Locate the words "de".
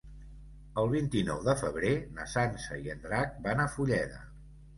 1.47-1.55